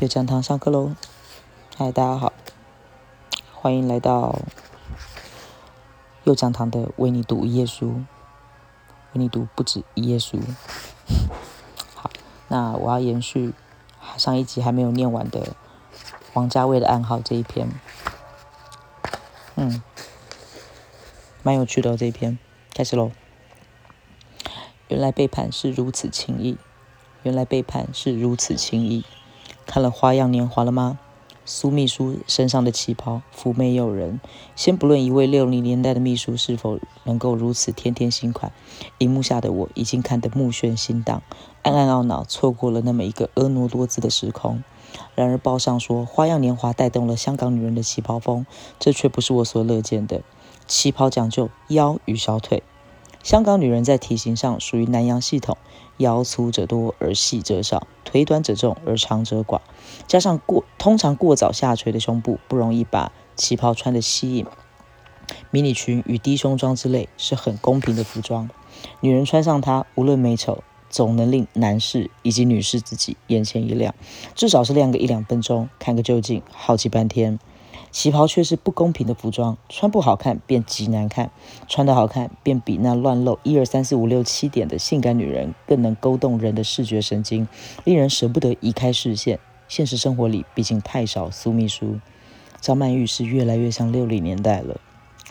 [0.00, 0.96] 有讲堂上课喽！
[1.76, 2.32] 嗨，大家好，
[3.54, 4.40] 欢迎来到
[6.24, 8.02] 右讲堂的为你读一页书，
[9.12, 10.40] 为你读不止一页书。
[11.94, 12.10] 好，
[12.48, 13.54] 那我要延续
[14.16, 15.54] 上一集还没有念完的
[16.32, 17.68] 王家卫的暗号这一篇。
[19.54, 19.80] 嗯，
[21.44, 22.36] 蛮有趣的这一篇，
[22.74, 23.12] 开始喽。
[24.88, 26.58] 原来背叛是如此轻易，
[27.22, 29.04] 原来背叛是如此轻易。
[29.66, 30.98] 看了《花样年华》了吗？
[31.46, 34.18] 苏秘书身上的旗袍妩媚诱人。
[34.56, 38.50] 先不论一位六零年代的秘书是否能够如此天天新款，
[38.96, 41.22] 荧幕下的我已经看得目眩心荡，
[41.62, 44.64] 暗暗懊恼错过了那么一个婀娜多姿的时空。
[45.14, 48.46] 然而报上说《花样年华》带动了香港女人的旗袍风，
[48.78, 50.22] 这却不是我所乐见的。
[50.66, 52.62] 旗袍讲究腰与小腿。
[53.24, 55.56] 香港女人在体型上属于南洋系统，
[55.96, 59.62] 腰粗者多而细者少，腿短者重而长者寡，
[60.06, 64.44] 加上过通常过早下垂的胸部，不容易把旗袍穿得吸引。
[65.50, 68.50] 迷你裙与低胸装之类是很公平的服装，
[69.00, 73.94] 女人穿上它，无论美丑，总能令男士以及女士自己眼前一亮，
[74.34, 77.38] 至少是亮个一两分钟，看个究竟，好奇半天。
[77.94, 81.30] 旗袍却是不公平的服装，穿不好看便极难看，
[81.68, 87.46] 穿得好看便比那乱露一二三四五六七点的性感女人更能勾动人的视觉神经，
[87.84, 89.38] 令人舍不得移开视线。
[89.68, 92.00] 现实生活里毕竟太少苏秘书，
[92.60, 94.80] 张曼玉是越来越像六零年代了，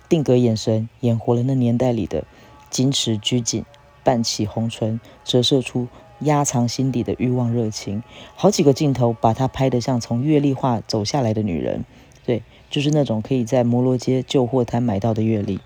[0.08, 2.23] 定格眼神演活了那年代里的
[2.72, 3.66] 矜持拘谨，
[4.06, 5.89] 半起红唇折射出
[6.22, 8.02] 压藏心底的欲望热情，
[8.38, 11.84] 好几个镜头把她拍得像从阅历化走下来的女人。
[12.26, 15.60] 对，就是那种可以在摩罗街旧货摊买到的阅历。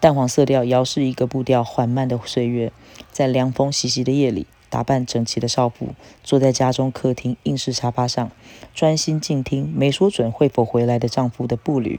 [0.00, 2.72] 淡黄色调摇是一个步调缓慢的岁月，
[3.10, 5.88] 在凉风习习的夜里，打扮整齐的少妇
[6.22, 8.30] 坐在家中客厅硬式沙发上，
[8.74, 11.98] 专心静听没说准会否回来的丈夫的步履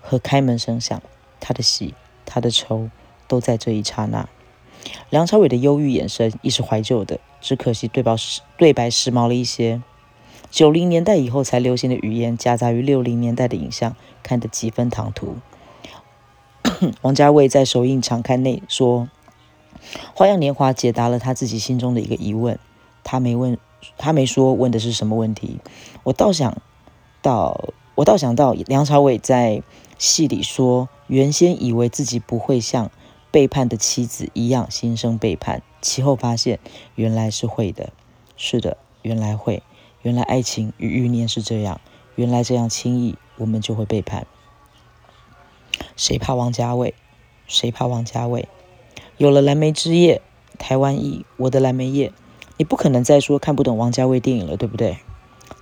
[0.00, 1.02] 和开门声响。
[1.40, 2.88] 她的喜，她的愁，
[3.26, 4.28] 都在这一刹那。
[5.10, 9.82] 梁朝伟的忧郁眼神亦是怀旧的，只可惜对白时对白时髦了一些。
[10.54, 15.34] 九零年代以后才流行的语言，夹杂于六零年代的影像，看得几分唐突。
[17.02, 19.08] 王家卫在首映场刊内说
[20.14, 22.56] ：“《花样年华》解答了他自己心中的一个疑问。
[23.02, 23.58] 他没问，
[23.98, 25.58] 他没说问的是什么问题。
[26.04, 26.56] 我倒想
[27.20, 29.60] 到，我倒想到梁朝伟在
[29.98, 32.92] 戏里说，原先以为自己不会像
[33.32, 36.60] 背叛的妻子一样心生背叛，其后发现
[36.94, 37.92] 原来是会的。
[38.36, 39.60] 是的，原来会。”
[40.04, 41.80] 原来爱情与欲念是这样，
[42.14, 44.26] 原来这样轻易我们就会背叛。
[45.96, 46.94] 谁怕王家卫？
[47.46, 48.46] 谁怕王家卫？
[49.16, 50.20] 有了《蓝莓之夜》，
[50.58, 52.08] 台湾译《我的蓝莓夜》，
[52.58, 54.98] 你不可能再说看不懂王家卫电影了，对不对？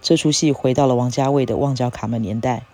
[0.01, 2.65] 这出戏回到了王家卫的旺角卡门年代，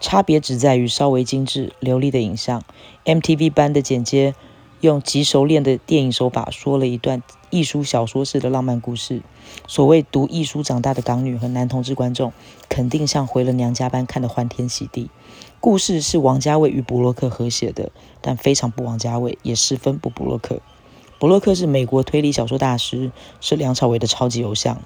[0.00, 2.62] 差别只在于稍微精致流利的影像
[3.04, 4.36] ，MTV 般的剪接。
[4.80, 9.22] 用极熟练的电影手法说了一段艺术小说式的浪漫故事。
[9.66, 12.32] 所谓读艺书长大的港女和男同志观众，
[12.68, 15.08] 肯定像回了娘家般看得欢天喜地。
[15.60, 20.60] 故事是王家卫与布洛克合写的，但非常不王家卫，也十分不布洛克。
[21.18, 23.10] 布洛克是美国推理小说大师，
[23.40, 24.82] 是梁朝伟的超级偶像。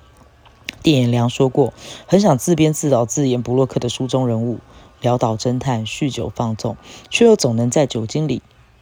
[0.83, 1.75] 电影梁说过，
[2.07, 4.61] 很想自编自导自演布洛克的书中人物，
[5.03, 6.77] 潦倒侦探，酗酒放纵，
[7.11, 8.41] 却又总能在酒精里。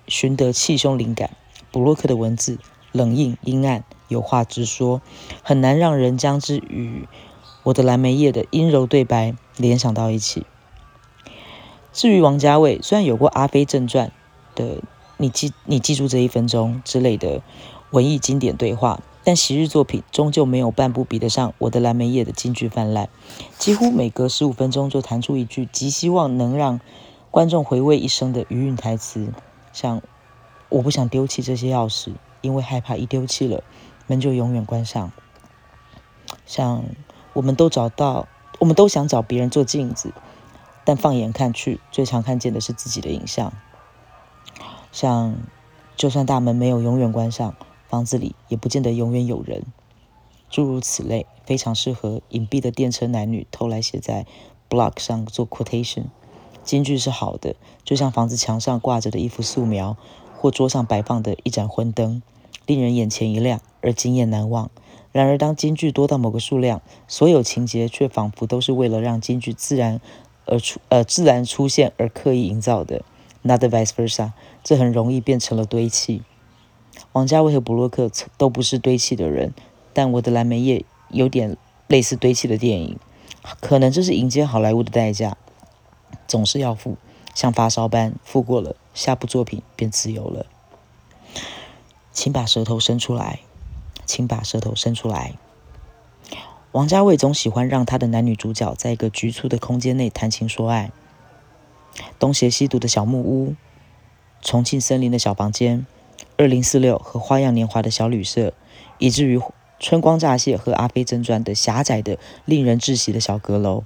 [0.09, 1.31] 寻得气胸灵感，
[1.71, 2.59] 布洛克的文字
[2.93, 5.01] 冷硬阴暗，有话直说，
[5.43, 7.07] 很难让人将之与
[7.63, 10.47] 我的蓝莓叶的阴柔对白联想到一起。
[11.93, 14.13] 至于王家卫，虽然有过《阿飞正传》
[14.59, 14.83] 的
[15.19, 17.43] “你记你记住这一分钟”之类的
[17.91, 23.09] 文艺经典对话，但昔日作品终究没有半部比得上我的蓝莓叶的金句泛滥，
[23.59, 26.81] 几乎每隔十五分钟就弹出一句极希望能让
[27.31, 29.33] 观众回味一生的余韵台词。
[29.73, 30.03] 像
[30.69, 33.63] 我不想丢弃这些钥匙，因为害怕一丢弃了，
[34.07, 35.13] 门就永远关上。
[36.45, 36.85] 像
[37.33, 38.27] 我们都找到，
[38.59, 40.13] 我们都想找别人做镜子，
[40.85, 43.53] 但放眼看去，最常看见的是自己的影像。
[44.91, 45.37] 像
[45.97, 47.55] 就算大门没有永远关上，
[47.89, 49.65] 房子里也不见得永远有人。
[50.51, 54.27] 诸如此类，非常适合隐蔽的电车男女偷来写在
[54.71, 56.05] block 上做 quotation。
[56.69, 59.97] 京剧是好的，就像房子墙上挂着的一幅素描，
[60.37, 62.21] 或桌上摆放的一盏昏灯，
[62.67, 64.71] 令人眼前一亮而惊艳难忘。
[65.11, 70.03] 然而，当京剧多到某个数量，所有情节却仿佛都是为了让京剧自然
[70.45, 73.03] 而出呃自然出现而刻意营造的
[73.41, 74.33] ，not vice versa，
[74.63, 76.21] 这很容易变成了堆砌。
[77.13, 79.55] 王家卫和布洛克都不是堆砌的人，
[79.95, 81.57] 但我的蓝莓叶有点
[81.87, 82.99] 类似堆砌的电影，
[83.59, 85.39] 可能这是迎接好莱坞的代价，
[86.27, 86.97] 总是要付，
[87.35, 90.47] 像发烧般付过了，下部作品便自由了。
[92.13, 93.41] 请把舌头伸出来，
[94.05, 95.35] 请把舌头伸出来。
[96.73, 100.91] 王家卫总喜欢让他的男女主角在一个局促的空间内谈情说爱。
[102.19, 103.55] 东邪西毒的小木屋，
[104.43, 105.87] 重庆森林的小房间，
[106.37, 108.53] 二零四六和花样年华的小旅社，
[108.99, 109.41] 以至于
[109.81, 113.85] 春光乍泄和阿飞正传的狭窄的、令人窒息的小阁楼。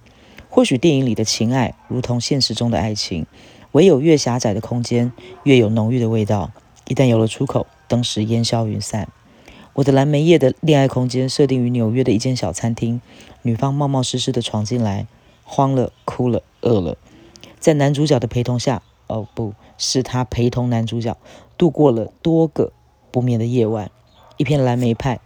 [0.55, 3.25] 或许电影里的情爱如同现实中的爱情，
[3.71, 5.11] 唯有越狭窄的空间，
[5.45, 6.51] 越有浓郁的味道。
[6.87, 9.09] 一旦有了出口，登时烟消云散。
[9.73, 13.01] 我的蓝莓叶的恋爱空间设定于纽约的一间小餐厅，
[13.41, 15.07] 女方冒冒失失的闯进来，
[15.43, 16.99] 慌了、哭了、饿了，
[17.59, 21.17] 在男主角的陪同下，哦，不是他陪同男主角，
[21.57, 22.75] 度过了多个
[23.11, 23.91] 不眠的夜晚。
[24.37, 25.19] 一片蓝莓派，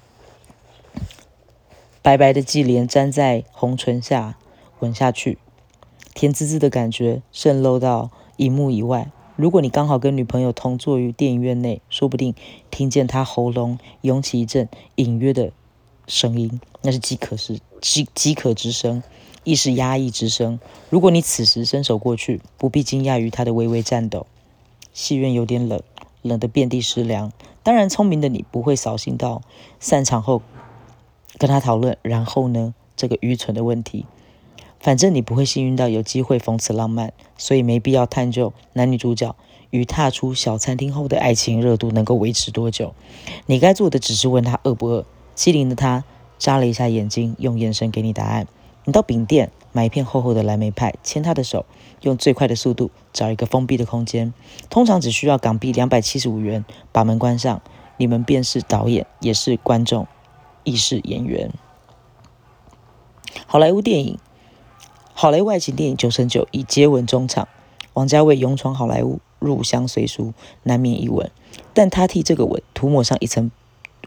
[2.01, 4.37] 白白的季莲粘在红唇下，
[4.87, 5.39] 吻下去，
[6.15, 9.11] 甜滋滋的感觉渗漏到荧幕以外。
[9.35, 12.35] 如果你刚好跟女朋友同坐于电影院内，说不定
[12.71, 15.53] 听见她喉咙涌起一阵隐约的
[16.07, 19.03] 声音，那是饥渴是饥饥渴之声，
[19.45, 20.59] 亦是压抑之声。
[20.89, 24.27] 如果你此时伸手过去，不必惊讶于她的微微颤抖。
[24.93, 25.83] 戏院有点冷，
[26.23, 27.33] 冷得遍地湿凉。
[27.63, 29.43] 当然，聪明的你不会扫兴到
[29.81, 30.41] 散场后
[31.37, 34.07] 跟他讨论，然后呢这个愚蠢的问题。
[34.87, 39.35] 反正你不会幸运到有机会逢此浪漫，所以没必要探究男女主角
[39.71, 42.95] 与踏出小餐厅后的爱情热度能够维持多久。
[43.47, 45.05] 你该做的只是问他饿不饿。
[45.35, 46.05] 机灵的他
[46.39, 48.47] 眨了一下眼睛，用眼神给你答案。
[48.85, 51.67] 你到饼店买一片厚厚的蓝莓派，牵他的手，
[52.03, 54.33] 用最快的速度找一个封闭的空间，
[54.71, 57.61] 通常只需要港币两百七十五元，把门关上，
[57.97, 60.07] 你们便是导演，也是观众，
[60.63, 61.51] 亦是演员。
[63.49, 64.17] 好莱坞电影。
[65.19, 67.49] 好莱坞爱情电影九成九以接吻中场，
[67.95, 70.35] 王家卫勇闯好莱坞，入乡随俗，
[70.65, 71.31] 难免一吻。
[71.73, 73.51] 但他替这个吻涂抹上一层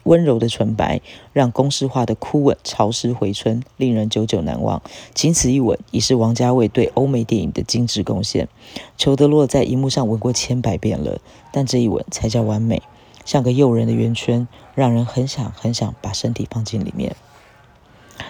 [0.04, 1.02] 温柔的纯白，
[1.34, 4.84] 让公式化的枯吻潮湿回春，令人久久难忘。
[5.16, 8.48] 仅此一吻，已是王家卫对欧美电影的精致贡献。
[8.96, 11.20] 裘德洛在荧幕上吻过千百遍了，
[11.52, 12.84] 但这一吻才叫完美，
[13.26, 17.16] 像个诱人的圆圈，让人很想很想把身体放进里面。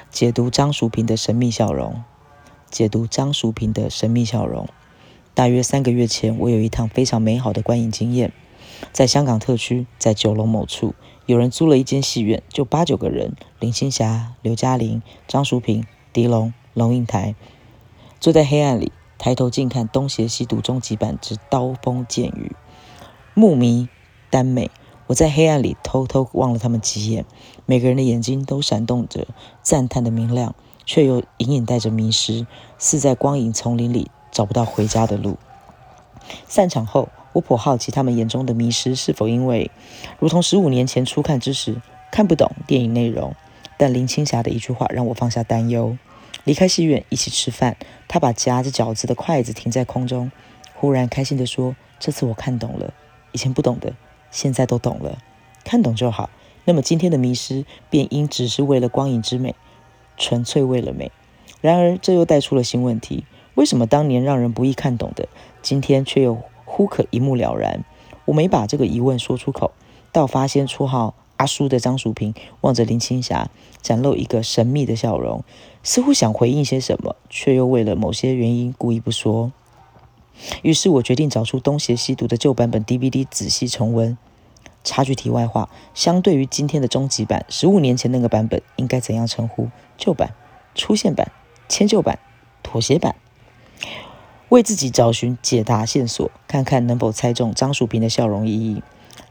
[0.10, 2.02] 解读张淑平的神秘笑容。
[2.70, 4.68] 解读张淑平的神秘笑容。
[5.34, 8.34] 大约三个月前，我有一趟非常美好的观影经验，
[8.92, 10.94] 在香港特区，在九龙某处，
[11.26, 17.36] 有人租了一间戏院，就八九个人：林青霞、刘嘉玲、张淑平、狄龙、龙应台，
[18.20, 22.52] 坐在黑暗里，抬头静看《东邪西毒》终极版之刀锋剑雨，
[23.34, 23.88] 目迷
[24.30, 24.70] 丹美。
[25.08, 27.26] 我在黑暗里偷偷望了他们几眼，
[27.66, 29.28] 每个人的眼睛都闪动着
[29.64, 30.54] 赞叹的明亮。
[30.90, 32.48] 却又隐隐带着迷失，
[32.80, 35.38] 似在光影丛林里找不到回家的路。
[36.48, 39.70] 散场后，我颇好奇他们眼中的迷失是否因为，
[40.18, 41.80] 如同十五年前初看之时
[42.12, 43.36] 看不懂电影内容。
[43.78, 45.96] 但林青霞的一句话让我放下担忧。
[46.44, 47.78] 离开戏院，一起吃饭，
[48.08, 50.32] 她把夹着饺子的筷子停在空中，
[50.74, 52.92] 忽然开心地说：“这次我看懂了，
[53.32, 53.94] 以前不懂的，
[54.32, 55.20] 现在都懂了。
[55.64, 56.32] 看懂就好。
[56.66, 59.54] 那么今天的迷失，便应只是为了光影之美。”
[60.20, 61.12] 纯粹为了美，
[61.62, 63.24] 然而这又带出了新问题：
[63.56, 65.28] 为什么当年让人不易看懂的，
[65.64, 67.84] 今天却又忽可一目了然？
[68.26, 69.72] 我没把这个疑问说出口，
[70.12, 73.50] 倒发现绰号阿叔的张淑平望着林青霞，
[73.82, 75.44] 展露一个神秘的笑容，
[75.82, 79.52] 似乎想回应些什么，却又为了某些原因故意不说。
[80.62, 84.18] 于是我决定找出《东邪西毒》的旧版本 DVD，仔细重温。
[84.84, 89.70] 插句题外话，相对于今天的终极版，十五年前那个版本应该怎样称呼？
[89.98, 90.34] 旧版、
[90.76, 91.32] 出现版、
[91.68, 92.20] 迁就版、
[92.64, 93.16] 妥协版？
[94.50, 98.82] 为自己找寻解答线索，看看能否猜中张淑平的笑容意义。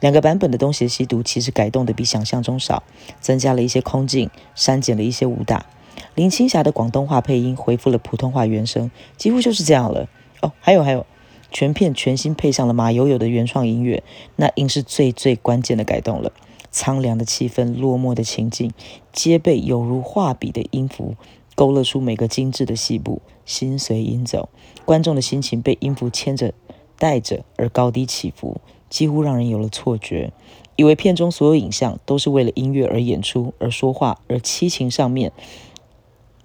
[0.00, 2.84] 两个版本的《东邪西毒》其实改动的比想象中少，
[3.20, 5.66] 增加了一些空镜，删减了一些武打。
[6.14, 10.06] 林青霞的广东话配音恢复了普通话原声，几乎就是这样了。
[10.40, 11.04] 哦，还有还有。
[11.50, 14.02] 全片全新配上了马友友的原创音乐，
[14.36, 16.32] 那应是最最关键的改动了。
[16.70, 18.72] 苍凉的气氛，落寞的情境，
[19.12, 21.14] 皆被有如画笔的音符
[21.54, 24.50] 勾勒出每个精致的细部，心随音走，
[24.84, 26.52] 观众的心情被音符牵着、
[26.98, 30.30] 带着而高低起伏，几乎让人有了错觉，
[30.76, 35.32] 以为片中所有影像都是为了音乐而演出、而说话、而七情上面、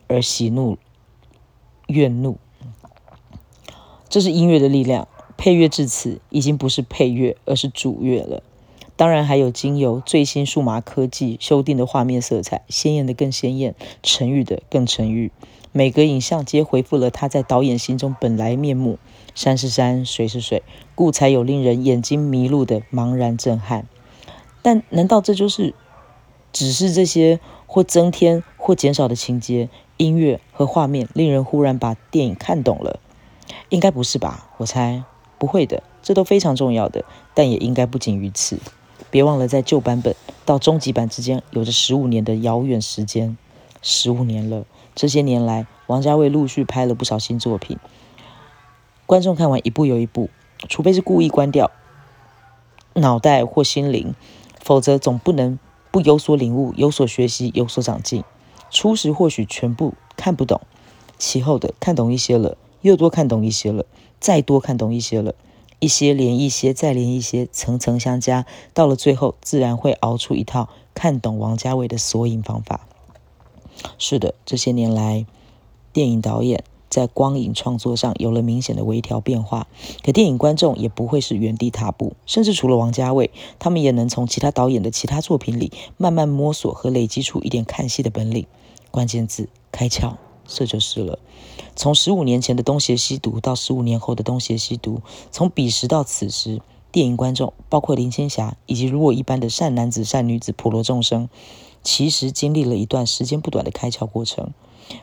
[0.07, 0.77] 而喜怒
[1.87, 2.37] 怨怒。
[4.13, 8.43] 这是音乐的力量，配乐至此已经不是配乐，而是主乐了。
[8.95, 15.31] 当然还有经由最新数码科技修订的画面色彩，鲜艳的更鲜艳，沉郁的更沉郁。
[15.71, 18.99] 每个影像皆回复了他在导演心中本来面目。
[19.33, 20.61] 山是山，水是水，
[20.93, 23.87] 故才有令人眼睛迷路的茫然震撼。
[24.61, 25.73] 但难道这就是
[26.51, 32.99] 只是这些或增添或减少的情节、音乐和画面，令人忽然把电影看懂了？
[33.73, 34.51] 应该不是吧？
[34.57, 35.03] 我猜
[35.39, 37.03] 不会的，这都非常重要的，
[37.33, 38.59] 但也应该不仅于此。
[39.09, 40.15] 别忘了，在旧版本
[40.45, 43.35] 到终极版之间，有着十五年的遥远时间。
[43.81, 47.79] 十五年了，这些年来，王家卫陆续拍了不少新作品。
[49.07, 50.29] 观众看完一部又一部，
[50.69, 51.71] 除非是故意关掉
[52.93, 54.13] 脑袋或心灵，
[54.61, 55.57] 否则总不能
[55.89, 58.23] 不有所领悟、有所学习、有所长进。
[58.69, 60.61] 初时或许全部看不懂，
[61.17, 63.87] 其后的看懂一些了，又多看懂一些了，
[64.19, 65.33] 再多看懂一些了，
[65.79, 72.87] 一些连一些，再连一些，层层相加，到了最后，自然会熬出一套看懂王家卫的索引方法。
[73.97, 75.25] 是的，这些年来，
[75.91, 76.63] 电影导演。
[76.89, 79.65] 在光影创作上有了明显的微调变化，
[80.05, 88.45] 可电影观众也不会是原地踏步，甚至除了王家卫，他们也能从其他导演的其他作品里慢慢摸索和累积出一点看戏的本领。
[88.91, 91.19] 关键字开窍，这就是了。
[91.75, 101.29] 从十五年前的东邪西毒到十五年后的东邪西毒，从彼时到此时，电影观众，包括林青霞以及如我一般的善男子善女子普罗众生，
[101.81, 104.51] 其实经历了一段时间不短的开窍过程。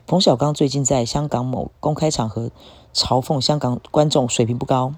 [0.06, 2.50] 冯小刚最近在香港某公开场合
[2.92, 4.94] 嘲讽香港观众水平不高，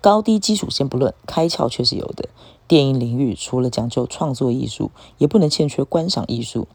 [0.00, 2.28] 高低基础先不论，开窍却是有的。
[2.66, 6.66] 电影领域除了讲究创作艺术，也不能欠缺观赏艺术。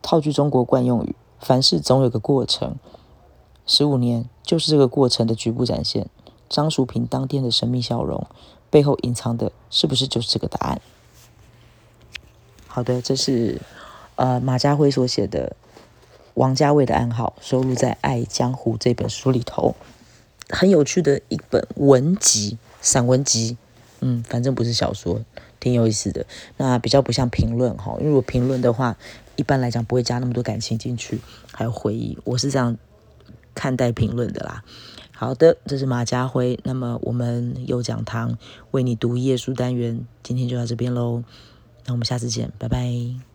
[0.00, 2.76] 套句中国惯用语，凡事总有个过程。
[3.66, 6.08] 十五年就是这个过程的局部展现。
[6.48, 8.26] 张淑平当天的神秘笑容
[8.70, 10.80] 背后隐藏的，是不是就是这个答案？
[12.66, 13.60] 好的，这是
[14.16, 15.56] 呃马家辉所写的。
[16.34, 19.74] 王家卫的暗号收录在《爱江湖》这本书里头，
[20.48, 23.58] 很有趣的一本文集、散文集。
[24.00, 25.20] 嗯，反正不是小说，
[25.60, 26.24] 挺有意思的。
[26.56, 28.96] 那比较不像评论哈，因为我评论的话，
[29.36, 31.20] 一般来讲不会加那么多感情进去，
[31.52, 32.16] 还有回忆。
[32.24, 32.76] 我是这样
[33.54, 34.62] 看待评论的啦。
[35.14, 36.58] 好的，这是马家辉。
[36.64, 38.36] 那么我们有讲堂
[38.72, 41.22] 为你读页书单元，今天就到这边喽。
[41.86, 43.31] 那我们下次见，拜拜。